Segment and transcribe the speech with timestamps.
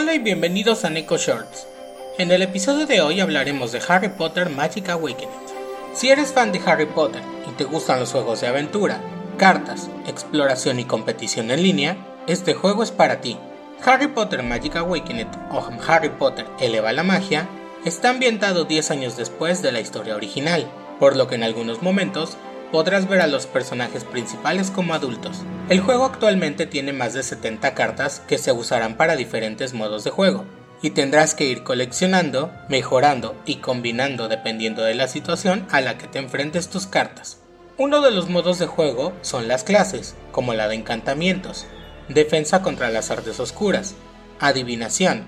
[0.00, 1.66] Hola y bienvenidos a Neko Shorts.
[2.18, 5.28] En el episodio de hoy hablaremos de Harry Potter Magic Awakening.
[5.92, 9.00] Si eres fan de Harry Potter y te gustan los juegos de aventura,
[9.38, 11.96] cartas, exploración y competición en línea,
[12.28, 13.38] este juego es para ti.
[13.84, 17.48] Harry Potter Magic Awakening o Harry Potter Eleva la Magia
[17.84, 20.70] está ambientado 10 años después de la historia original,
[21.00, 22.36] por lo que en algunos momentos
[22.72, 25.42] podrás ver a los personajes principales como adultos.
[25.68, 30.10] El juego actualmente tiene más de 70 cartas que se usarán para diferentes modos de
[30.10, 30.44] juego,
[30.82, 36.06] y tendrás que ir coleccionando, mejorando y combinando dependiendo de la situación a la que
[36.06, 37.38] te enfrentes tus cartas.
[37.76, 41.66] Uno de los modos de juego son las clases, como la de encantamientos,
[42.08, 43.94] defensa contra las artes oscuras,
[44.40, 45.26] adivinación,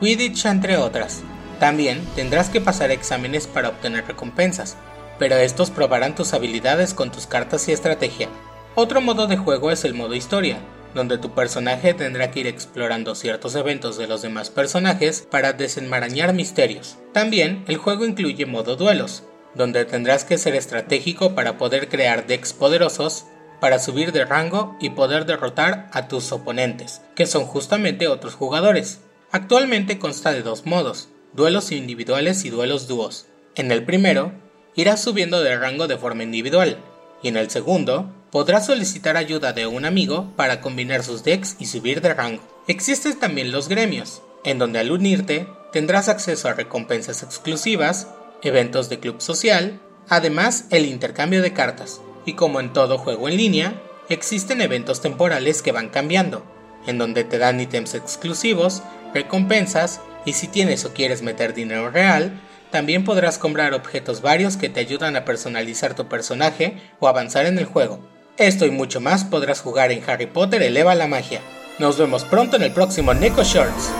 [0.00, 1.22] Quidditch entre otras.
[1.58, 4.76] También tendrás que pasar exámenes para obtener recompensas,
[5.18, 8.28] pero estos probarán tus habilidades con tus cartas y estrategia.
[8.74, 10.60] Otro modo de juego es el modo historia,
[10.94, 16.32] donde tu personaje tendrá que ir explorando ciertos eventos de los demás personajes para desenmarañar
[16.32, 16.96] misterios.
[17.12, 22.52] También el juego incluye modo duelos, donde tendrás que ser estratégico para poder crear decks
[22.52, 23.26] poderosos
[23.60, 29.00] para subir de rango y poder derrotar a tus oponentes, que son justamente otros jugadores.
[29.30, 33.26] Actualmente consta de dos modos, duelos individuales y duelos dúos.
[33.56, 34.32] En el primero,
[34.78, 36.78] irás subiendo de rango de forma individual,
[37.20, 41.66] y en el segundo, podrás solicitar ayuda de un amigo para combinar sus decks y
[41.66, 42.44] subir de rango.
[42.68, 48.06] Existen también los gremios, en donde al unirte tendrás acceso a recompensas exclusivas,
[48.40, 53.36] eventos de club social, además el intercambio de cartas, y como en todo juego en
[53.36, 56.44] línea, existen eventos temporales que van cambiando,
[56.86, 62.40] en donde te dan ítems exclusivos, recompensas, y si tienes o quieres meter dinero real,
[62.70, 67.58] también podrás comprar objetos varios que te ayudan a personalizar tu personaje o avanzar en
[67.58, 68.00] el juego.
[68.36, 71.40] Esto y mucho más podrás jugar en Harry Potter Eleva la Magia.
[71.78, 73.92] Nos vemos pronto en el próximo Neko Shorts.